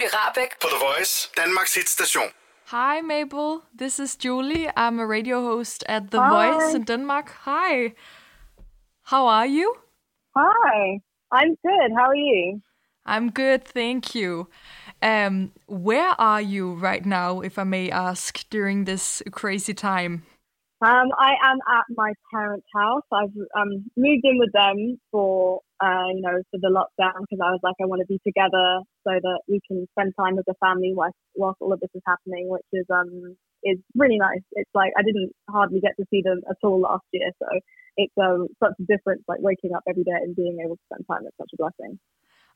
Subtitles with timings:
[0.00, 2.22] Julie Rabeck på The Voice, Danmarks hitstation.
[2.66, 3.60] Hi, Mabel.
[3.78, 4.70] This is Julie.
[4.76, 6.30] I'm a radio host at The Hi.
[6.30, 7.28] Voice in Denmark.
[7.44, 7.92] Hi.
[9.02, 9.74] How are you?
[10.36, 11.00] Hi,
[11.30, 11.90] I'm good.
[11.98, 12.60] How are you?
[13.04, 14.48] I'm good, thank you.
[15.02, 20.22] Um, where are you right now, if I may ask, during this crazy time?
[20.80, 23.04] Um, I am at my parents' house.
[23.12, 27.50] I've um, moved in with them for uh, you know for the lockdown because I
[27.50, 30.54] was like I want to be together so that we can spend time as a
[30.60, 34.44] family whilst, whilst all of this is happening, which is um is really nice.
[34.52, 37.48] It's like I didn't hardly get to see them at all last year, so
[37.96, 41.04] it's um such a difference like waking up every day and being able to spend
[41.08, 41.26] time.
[41.26, 41.98] It's such a blessing.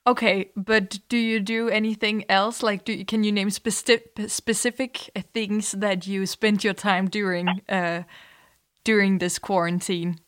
[0.07, 2.63] Okay, but do you do anything else?
[2.63, 7.63] Like, do you, can you name specific specific things that you spent your time during
[7.71, 8.03] uh,
[8.85, 10.21] during this quarantine?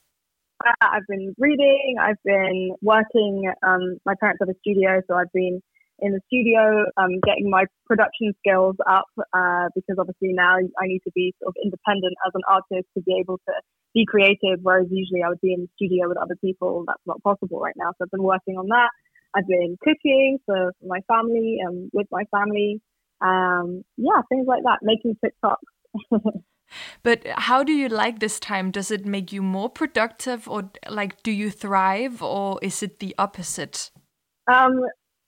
[0.64, 1.96] Uh, I've been reading.
[2.00, 3.52] I've been working.
[3.66, 5.60] Um, my parents have a studio, so I've been
[6.00, 11.00] in the studio, um, getting my production skills up uh, because obviously now I need
[11.04, 13.54] to be sort of independent as an artist to be able to
[13.94, 14.60] be creative.
[14.62, 16.84] Whereas usually I would be in the studio with other people.
[16.86, 17.90] That's not possible right now.
[17.96, 18.90] So I've been working on that.
[19.34, 22.80] I've been cooking for, for my family and with my family.
[23.20, 24.80] Um, yeah, things like that.
[24.82, 26.12] Making TikToks.
[27.02, 28.70] But how do you like this time?
[28.70, 33.14] Does it make you more productive, or like do you thrive, or is it the
[33.18, 33.90] opposite?
[34.46, 34.80] Um,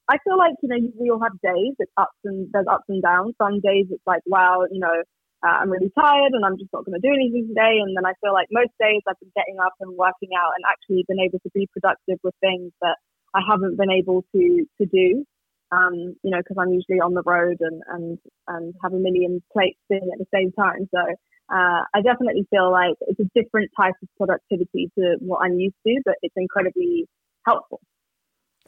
[0.08, 1.74] I feel like you know we all have days.
[1.78, 3.34] It's ups and there's ups and downs.
[3.40, 5.02] Some days it's like wow, you know,
[5.44, 7.78] uh, I'm really tired and I'm just not going to do anything today.
[7.84, 10.64] And then I feel like most days I've been getting up and working out and
[10.66, 12.96] actually been able to be productive with things that
[13.34, 14.42] I haven't been able to
[14.80, 15.24] to do.
[15.70, 19.42] Um, you know, because I'm usually on the road and and and have a million
[19.52, 20.88] plates spinning at the same time.
[20.94, 21.00] So
[21.50, 25.76] uh, I definitely feel like it's a different type of productivity to what I'm used
[25.86, 27.06] to, but it's incredibly
[27.46, 27.80] helpful.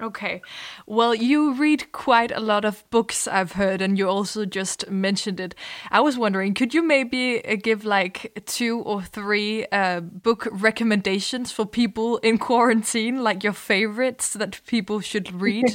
[0.01, 0.41] Okay.
[0.87, 5.41] Well, you read quite a lot of books, I've heard, and you also just mentioned
[5.41, 5.55] it.
[5.91, 11.53] I was wondering, could you maybe uh, give like two or three uh, book recommendations
[11.53, 15.67] for people in quarantine, like your favorites that people should read?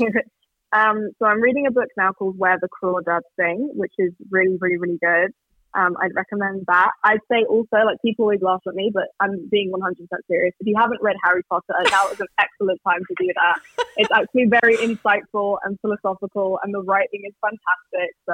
[0.75, 4.57] um, so I'm reading a book now called Where the Crawdads Sing, which is really,
[4.59, 5.31] really, really good.
[5.73, 6.91] Um, I'd recommend that.
[7.03, 9.95] I'd say also, like people always laugh at me, but I'm being 100%
[10.27, 10.53] serious.
[10.59, 13.59] If you haven't read Harry Potter, now is an excellent time to do that.
[13.97, 18.11] It's actually very insightful and philosophical, and the writing is fantastic.
[18.25, 18.33] So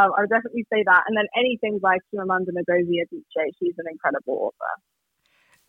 [0.00, 1.02] um, I would definitely say that.
[1.08, 4.72] And then anything by Chimamanda Ngozi Adichie, she's an incredible author.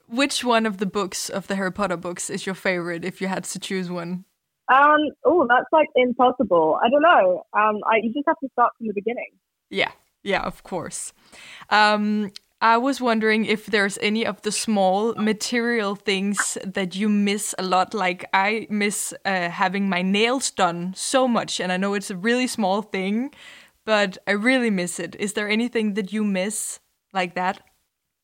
[0.08, 3.04] Which one of the books of the Harry Potter books is your favorite?
[3.04, 4.26] If you had to choose one.
[4.70, 6.80] Um, oh, that's like impossible.
[6.82, 7.44] I don't know.
[7.54, 9.32] Um, I, you just have to start from the beginning.
[9.70, 9.92] Yeah,
[10.24, 11.14] yeah, of course.
[11.70, 12.32] Um,
[12.62, 17.64] I was wondering if there's any of the small material things that you miss a
[17.64, 17.94] lot.
[17.94, 22.16] Like I miss uh, having my nails done so much, and I know it's a
[22.16, 23.34] really small thing,
[23.84, 25.16] but I really miss it.
[25.20, 26.80] Is there anything that you miss
[27.12, 27.60] like that?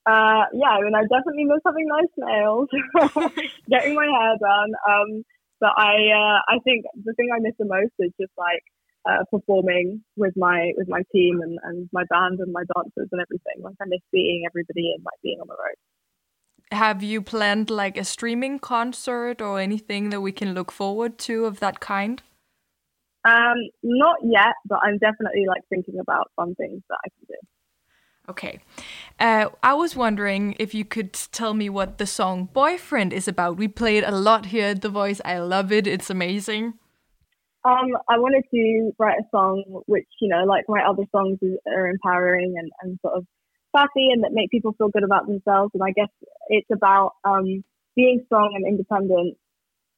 [0.05, 2.69] Uh, yeah, I mean, I definitely miss having nice nails,
[3.69, 4.71] getting my hair done.
[4.87, 5.25] Um,
[5.59, 8.63] but I, uh, I think the thing I miss the most is just like
[9.07, 13.21] uh, performing with my with my team and, and my band and my dancers and
[13.21, 13.61] everything.
[13.61, 16.77] Like I miss seeing everybody and like being on the road.
[16.77, 21.45] Have you planned like a streaming concert or anything that we can look forward to
[21.45, 22.21] of that kind?
[23.25, 27.35] Um, not yet, but I'm definitely like thinking about fun things that I can do.
[28.29, 28.59] Okay.
[29.19, 33.57] Uh, I was wondering if you could tell me what the song Boyfriend is about.
[33.57, 35.19] We play it a lot here at The Voice.
[35.25, 35.87] I love it.
[35.87, 36.75] It's amazing.
[37.65, 41.57] Um, I wanted to write a song which, you know, like my other songs is,
[41.67, 43.25] are empowering and, and sort of
[43.75, 45.71] sassy and that make people feel good about themselves.
[45.73, 46.09] And I guess
[46.47, 47.63] it's about um,
[47.95, 49.37] being strong and independent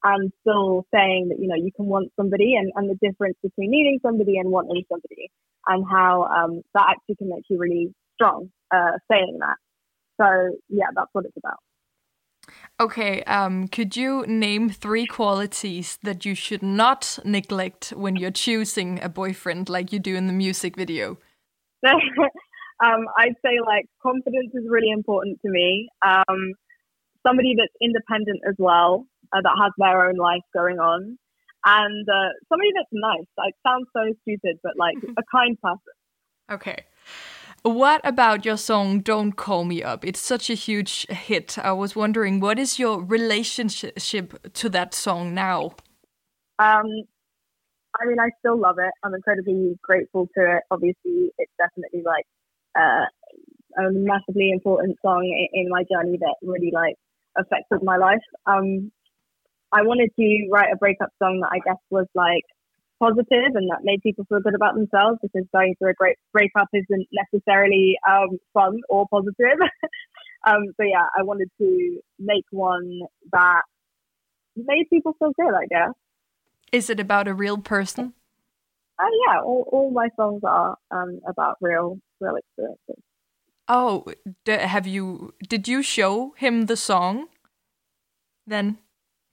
[0.03, 3.69] and still saying that, you know, you can want somebody and, and the difference between
[3.69, 5.29] needing somebody and wanting somebody
[5.67, 9.57] and how um, that actually can make you really strong uh, saying that.
[10.19, 11.57] So, yeah, that's what it's about.
[12.79, 19.01] Okay, um, could you name three qualities that you should not neglect when you're choosing
[19.01, 21.17] a boyfriend, like you do in the music video?
[21.87, 25.89] um, I'd say like confidence is really important to me.
[26.05, 26.53] Um,
[27.25, 31.17] somebody that's independent as well, uh, that has their own life going on,
[31.65, 33.47] and uh, somebody that's nice.
[33.47, 35.93] It sounds so stupid, but like a kind person.
[36.51, 36.83] Okay.
[37.63, 40.03] What about your song Don't Call Me Up?
[40.03, 41.59] It's such a huge hit.
[41.59, 45.75] I was wondering, what is your relationship to that song now?
[46.57, 46.87] Um,
[47.99, 48.91] I mean, I still love it.
[49.03, 50.63] I'm incredibly grateful to it.
[50.71, 52.25] Obviously, it's definitely like
[52.75, 53.05] uh,
[53.77, 56.95] a massively important song in, in my journey that really like
[57.37, 58.23] affected my life.
[58.47, 58.91] Um,
[59.71, 62.43] I wanted to write a breakup song that I guess was like
[63.01, 66.67] positive and that made people feel good about themselves because going through a great breakup
[66.73, 69.57] isn't necessarily um, fun or positive.
[70.47, 73.01] um, so yeah, I wanted to make one
[73.31, 73.63] that
[74.55, 75.93] made people feel good, I guess.
[76.71, 78.13] Is it about a real person?
[78.99, 83.03] Uh, yeah, all, all my songs are um, about real real experiences.
[83.67, 84.05] Oh,
[84.45, 85.33] d- have you?
[85.49, 87.27] Did you show him the song
[88.45, 88.77] then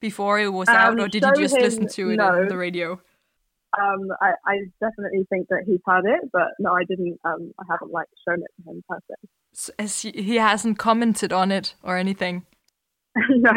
[0.00, 2.28] before it was out, Um, or did you just him- listen to it no.
[2.28, 3.00] on the radio?
[3.76, 7.18] Um, I, I definitely think that he's had it, but no, I didn't.
[7.24, 9.74] Um, I haven't like shown it to him per se.
[9.78, 12.46] As he, he hasn't commented on it or anything.
[13.30, 13.50] no,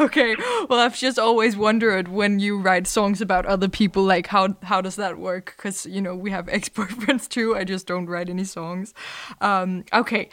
[0.00, 0.34] okay.
[0.68, 4.80] Well, I've just always wondered when you write songs about other people, like how how
[4.80, 5.54] does that work?
[5.56, 7.56] Because you know we have ex boyfriends too.
[7.56, 8.92] I just don't write any songs.
[9.40, 10.28] Um, okay.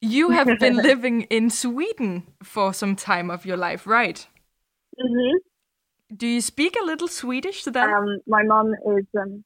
[0.00, 4.26] You have been living in Sweden for some time of your life, right?
[4.98, 5.53] hmm
[6.08, 7.88] Do you speak a little Swedish then?
[7.90, 9.06] um, my mum is.
[9.18, 9.44] Um,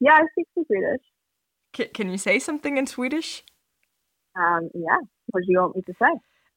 [0.00, 1.02] yeah, I speak some Swedish.
[1.76, 3.44] Ca- can you say something in Swedish?
[4.36, 4.98] Um, yeah,
[5.32, 6.12] what do you want me to say?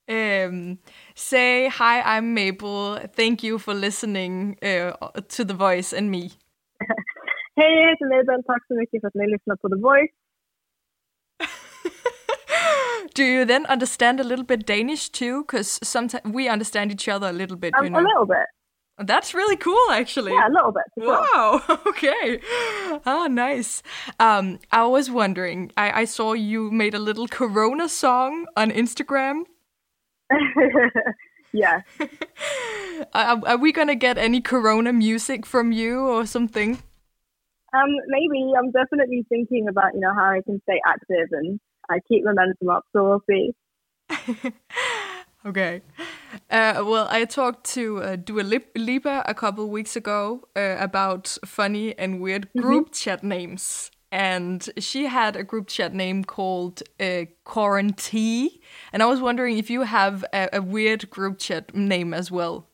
[0.08, 0.80] Um,
[1.16, 3.00] say hi, I'm Mabel.
[3.14, 4.92] Thank you for listening uh,
[5.30, 6.32] to the voice and me.
[7.56, 8.44] Hej, jag heter Mabel.
[8.44, 10.12] Tack så mycket för att ni lyssnar på The Voice.
[13.16, 15.44] Do you then understand a little bit Danish too?
[15.44, 18.48] Because sometimes we understand each other a little bit, Um, you A little bit.
[19.04, 20.32] That's really cool, actually.
[20.34, 20.84] Yeah, a little bit.
[21.00, 21.26] Sure.
[21.34, 21.62] Wow.
[21.92, 22.40] Okay.
[23.06, 23.84] Ah, nice.
[24.20, 25.72] Um, I was wondering.
[25.78, 29.44] I, I saw you made a little Corona song on Instagram.
[31.54, 31.82] yeah.
[33.14, 36.78] Are, are we gonna get any Corona music from you or something?
[37.74, 41.60] Um, maybe I'm definitely thinking about you know how I can stay active and
[41.90, 42.86] I keep momentum up.
[42.94, 43.54] So we'll see.
[45.46, 45.82] Okay.
[46.50, 48.42] Uh, well, I talked to uh, Dua
[48.76, 53.92] Lipa a couple weeks ago uh, about funny and weird group chat names.
[54.12, 58.50] And she had a group chat name called uh, Quarantine.
[58.92, 62.68] And I was wondering if you have a, a weird group chat name as well.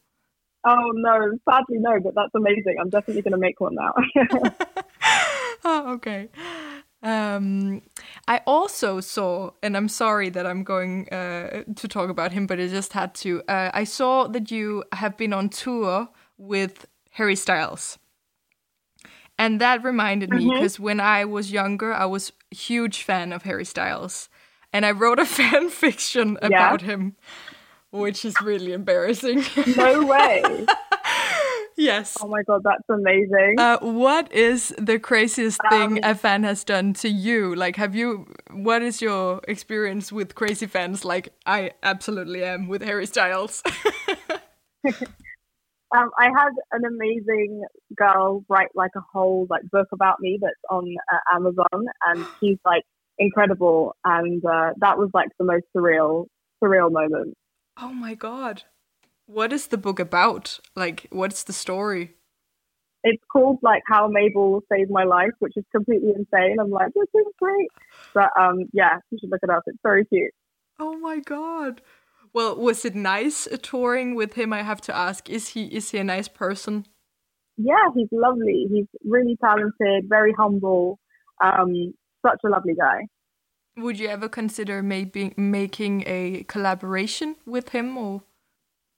[0.65, 2.77] Oh no, sadly no, but that's amazing.
[2.79, 3.93] I'm definitely going to make one now.
[5.63, 6.29] oh, okay.
[7.03, 7.83] Um,
[8.27, 12.59] I also saw, and I'm sorry that I'm going uh, to talk about him, but
[12.59, 13.43] I just had to.
[13.47, 17.97] Uh, I saw that you have been on tour with Harry Styles.
[19.39, 23.43] And that reminded me because when I was younger, I was a huge fan of
[23.43, 24.29] Harry Styles.
[24.73, 27.15] And I wrote a fan fiction about him,
[27.91, 29.43] which is really embarrassing.
[29.75, 30.65] no way.
[31.87, 32.17] yes.
[32.21, 33.55] Oh my god, that's amazing.
[33.57, 37.55] Uh, what is the craziest thing a fan has done to you?
[37.55, 38.27] Like, have you?
[38.51, 41.03] What is your experience with crazy fans?
[41.03, 43.63] Like, I absolutely am with Harry Styles.
[45.95, 47.63] Um, I had an amazing
[47.95, 52.57] girl write like a whole like book about me that's on uh, Amazon, and she's
[52.65, 52.83] like
[53.17, 56.25] incredible, and uh, that was like the most surreal
[56.61, 57.35] surreal moment.
[57.79, 58.63] oh my god,
[59.27, 60.59] what is the book about?
[60.75, 62.15] Like, what's the story?
[63.03, 66.57] It's called like How Mabel Saved My Life, which is completely insane.
[66.59, 67.69] I'm like, this is great,
[68.13, 69.63] but um, yeah, you should look it up.
[69.67, 70.31] It's very cute.
[70.79, 71.81] Oh my god.
[72.33, 74.51] Well, was it nice uh, touring with him?
[74.51, 75.29] I have to ask.
[75.29, 76.85] Is he is he a nice person?
[77.57, 78.67] Yeah, he's lovely.
[78.69, 80.99] He's really talented, very humble.
[81.43, 81.93] Um,
[82.25, 83.07] such a lovely guy.
[83.77, 88.23] Would you ever consider maybe making a collaboration with him or?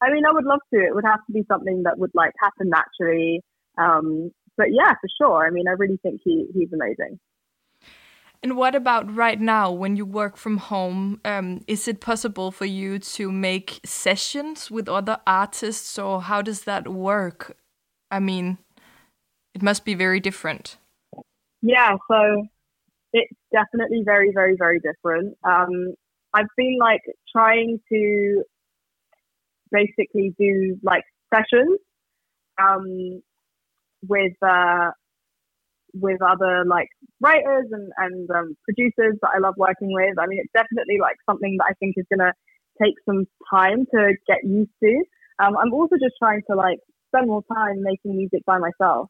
[0.02, 0.80] I mean, I would love to.
[0.80, 3.42] It would have to be something that would like happen naturally.
[3.78, 5.46] Um, but yeah, for sure.
[5.46, 7.20] I mean, I really think he he's amazing.
[8.42, 11.20] And what about right now when you work from home?
[11.26, 16.64] Um, is it possible for you to make sessions with other artists, or how does
[16.64, 17.58] that work?
[18.10, 18.58] I mean,
[19.54, 20.78] it must be very different.
[21.62, 22.48] Yeah, so
[23.12, 25.38] it's definitely very, very, very different.
[25.44, 25.96] Um,
[26.34, 27.02] I've been like
[27.32, 28.44] trying to
[29.72, 31.80] basically do like sessions
[32.62, 33.22] um,
[34.08, 34.92] with uh,
[35.94, 36.88] with other like
[37.20, 40.18] writers and and um, producers that I love working with.
[40.20, 42.34] I mean, it's definitely like something that I think is gonna
[42.82, 45.04] take some time to get used to.
[45.44, 49.10] Um, I'm also just trying to like spend more time making music by myself.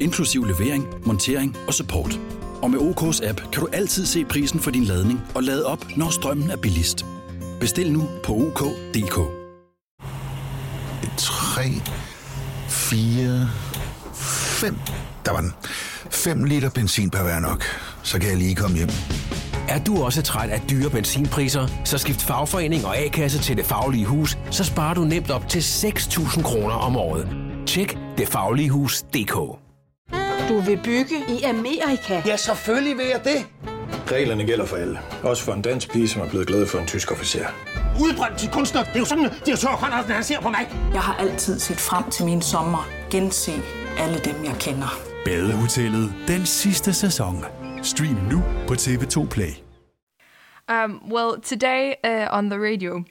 [0.00, 2.20] inklusiv levering, montering og support.
[2.62, 5.86] Og med OK's app kan du altid se prisen for din ladning og lade op,
[5.96, 7.06] når strømmen er billigst.
[7.60, 9.40] Bestil nu på OK.dk.
[11.16, 11.62] 3,
[12.68, 13.48] 4,
[14.14, 14.76] 5.
[15.24, 15.52] Der var den.
[16.10, 17.64] 5 liter benzin per hver nok.
[18.02, 18.88] Så kan jeg lige komme hjem.
[19.68, 24.06] Er du også træt af dyre benzinpriser, så skift fagforening og A-kasse til Det Faglige
[24.06, 27.28] Hus, så sparer du nemt op til 6.000 kroner om året.
[27.66, 29.69] Tjek detfagligehus.dk
[30.50, 32.22] Du vil bygge i Amerika?
[32.26, 33.46] Ja, selvfølgelig vil jeg det.
[34.12, 34.98] Reglerne gælder for alle.
[35.22, 37.46] Også for en dansk pige, som er blevet glad for en tysk officer.
[38.00, 38.82] Udbrændt til kunstner.
[38.82, 40.68] Det er jo sådan, at de har tørt, han ser på mig.
[40.92, 42.88] Jeg har altid set frem til min sommer.
[43.10, 43.52] Gense
[43.98, 45.00] alle dem, jeg kender.
[45.24, 47.44] Badehotellet den sidste sæson.
[47.82, 49.52] Stream nu på TV2 Play.
[50.72, 53.04] Um, well, today uh, on the radio,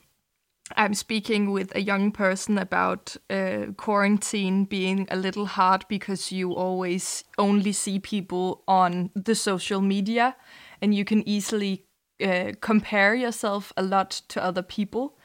[0.79, 6.55] I'm speaking with a young person about uh, quarantine being a little hard because you
[6.55, 10.37] always only see people on the social media
[10.81, 11.85] and you can easily
[12.23, 15.17] uh, compare yourself a lot to other people.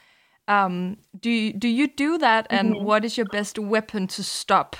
[0.49, 2.83] Um, do you, do you do that, and Mhm.
[2.83, 4.75] what is your best weapon to stop?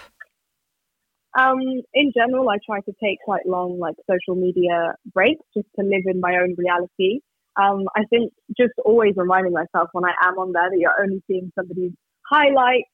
[1.40, 1.60] Um,
[1.94, 6.04] in general, I try to take quite long, like social media breaks just to live
[6.06, 7.22] in my own reality.
[7.58, 11.22] Um, I think just always reminding myself when I am on there that you're only
[11.28, 11.94] seeing somebody's
[12.30, 12.90] highlights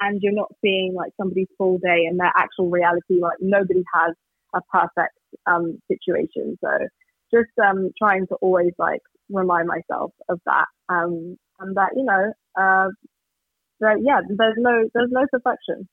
[0.00, 3.20] and you're not seeing like somebody's full day and their actual reality.
[3.20, 4.14] Like nobody has
[4.54, 6.56] a perfect um, situation.
[6.62, 6.70] So
[7.32, 12.32] just um, trying to always like remind myself of that um, and that you know
[12.58, 12.88] uh,
[13.80, 15.88] that yeah, there's no there's no perfection.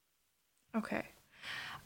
[0.75, 1.03] Okay.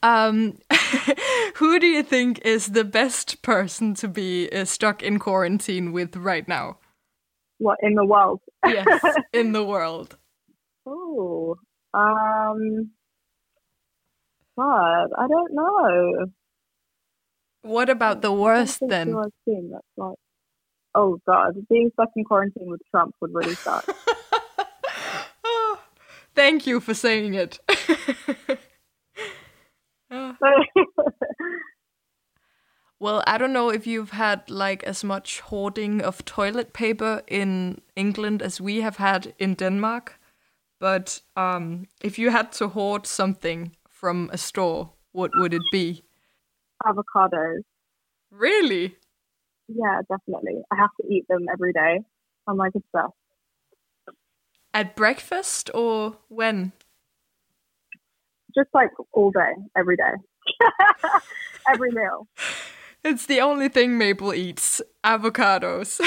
[0.04, 0.58] Um,
[1.56, 6.16] who do you think is the best person to be uh, stuck in quarantine with
[6.16, 6.78] right now?
[7.58, 8.42] What in the world?
[8.66, 8.88] Yes,
[9.34, 10.18] in the world.
[10.86, 11.58] Oh,
[11.94, 12.92] um,
[14.58, 16.28] God, I don't know.
[17.62, 19.10] What about the worst then?
[19.10, 20.18] who I've that's like,
[20.96, 23.86] oh God, being stuck in quarantine with Trump would really suck.
[26.36, 27.60] Thank you for saying it.
[33.08, 37.80] Well, I don't know if you've had like as much hoarding of toilet paper in
[37.96, 40.20] England as we have had in Denmark,
[40.78, 46.04] but um, if you had to hoard something from a store, what would it be?
[46.84, 47.62] Avocados.
[48.30, 48.98] Really?
[49.70, 50.62] Yeah, definitely.
[50.70, 52.04] I have to eat them every day.
[52.46, 53.14] I'm like obsessed.
[54.74, 56.74] At breakfast or when?
[58.54, 60.16] Just like all day, every day,
[61.72, 62.28] every meal.
[63.04, 66.02] It's the only thing Mabel eats avocados.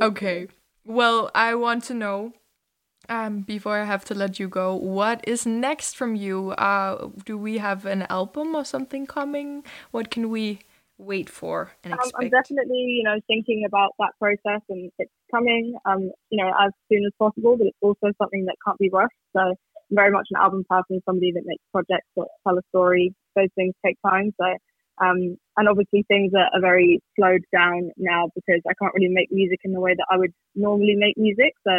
[0.00, 0.48] Okay.
[0.84, 2.32] Well, I want to know
[3.08, 6.50] um, before I have to let you go, what is next from you?
[6.52, 9.64] Uh, do we have an album or something coming?
[9.90, 10.60] What can we
[10.98, 12.10] wait for and Um.
[12.18, 16.72] I'm definitely, you know, thinking about that process and it's coming, um, you know, as
[16.90, 19.14] soon as possible, but it's also something that can't be rushed.
[19.36, 19.54] So
[19.90, 23.14] very much an album person, somebody that makes projects that tell a story.
[23.36, 24.32] Those things take time.
[24.40, 24.46] So,
[25.00, 29.28] um, and obviously things are, are very slowed down now because I can't really make
[29.30, 31.52] music in the way that I would normally make music.
[31.66, 31.72] So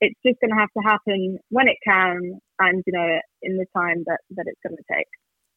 [0.00, 3.66] it's just going to have to happen when it can and, you know, in the
[3.76, 5.06] time that, that it's going to take.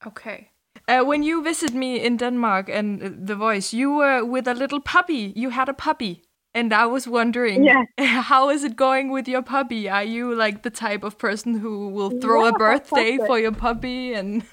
[0.05, 0.51] Okay.
[0.87, 4.53] Uh, when you visited me in Denmark and uh, The Voice, you were with a
[4.53, 5.33] little puppy.
[5.35, 6.23] You had a puppy.
[6.53, 7.85] And I was wondering, Yes.
[7.99, 9.87] how is it going with your puppy?
[9.89, 13.51] Are you like the type of person who will throw Yeah, a birthday for your
[13.51, 14.13] puppy?
[14.13, 14.43] And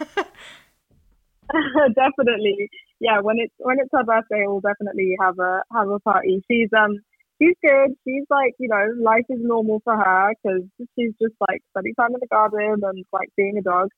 [1.95, 2.69] definitely.
[3.01, 6.43] Yeah, when it's when it's her birthday, we'll definitely have a have a party.
[6.51, 6.99] She's um
[7.41, 7.95] she's good.
[8.07, 10.63] She's like you know life is normal for her because
[10.99, 13.89] she's just like spending time in the garden and like being a dog.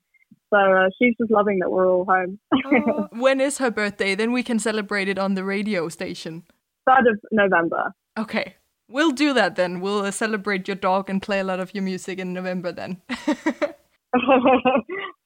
[0.50, 2.38] So uh, she's just loving that we're all home.
[2.64, 4.14] Oh, when is her birthday?
[4.14, 6.44] Then we can celebrate it on the radio station.
[6.88, 7.92] Third of November.
[8.18, 8.54] Okay.
[8.90, 9.80] We'll do that then.
[9.80, 13.02] We'll uh, celebrate your dog and play a lot of your music in November then.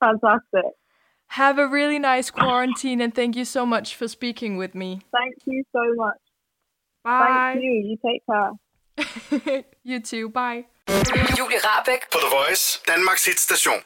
[0.00, 0.72] Fantastic.
[1.28, 5.00] Have a really nice quarantine and thank you so much for speaking with me.
[5.12, 6.18] Thank you so much.
[7.04, 7.52] Bye.
[7.54, 7.70] Thank you.
[7.70, 8.50] You take care.
[9.84, 10.28] you too.
[10.28, 10.66] Bye.
[11.36, 13.82] Julie Rabeck på The Voice, Denmark's Danmarks hitstation.